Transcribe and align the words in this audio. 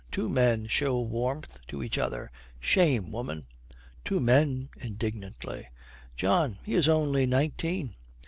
Two 0.11 0.29
men 0.29 0.65
show 0.65 0.99
warmth 0.99 1.59
to 1.67 1.83
each 1.83 1.95
other! 1.95 2.31
Shame, 2.59 3.11
woman!' 3.11 3.45
'Two 4.03 4.19
men!' 4.19 4.69
indignantly. 4.79 5.67
'John, 6.15 6.57
he 6.63 6.73
is 6.73 6.87
only 6.89 7.27
nineteen.' 7.27 7.93